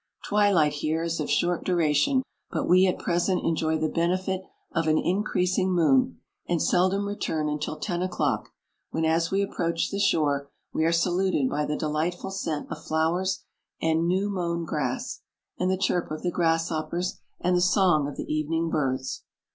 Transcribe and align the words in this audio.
Twilight 0.27 0.73
here 0.73 1.03
is 1.03 1.19
of 1.19 1.29
short 1.29 1.63
duration, 1.63 2.23
but 2.49 2.63
w 2.63 2.71
r 2.71 2.75
e 2.75 2.87
at 2.91 2.97
present 2.99 3.43
enjoy 3.45 3.77
the 3.77 3.87
benefit 3.87 4.41
of 4.71 4.87
an 4.87 4.97
increasing 4.97 5.71
moon, 5.71 6.19
and 6.49 6.59
seldom 6.59 7.05
return 7.05 7.45
96 7.45 7.53
until 7.63 7.79
ten 7.79 8.01
o'clock, 8.01 8.49
when, 8.89 9.05
as 9.05 9.29
we 9.29 9.45
approaclr 9.45 9.91
the 9.91 9.99
shore, 9.99 10.49
v\|p 10.73 10.85
are 10.85 10.91
saluted 10.91 11.51
by 11.51 11.67
the 11.67 11.77
delight 11.77 12.15
ful 12.15 12.31
scent 12.31 12.65
of 12.71 12.83
flowers 12.83 13.43
and 13.79 14.07
new 14.07 14.27
mowa 14.27 14.65
grass, 14.65 15.21
and 15.59 15.69
the 15.69 15.77
chirp 15.77 16.09
of 16.09 16.23
the 16.23 16.31
grasshoppers, 16.31 17.19
and 17.39 17.55
the 17.55 17.61
song 17.61 18.07
of 18.07 18.15
the 18.17 18.25
evening 18.27 18.71
birds. 18.71 19.21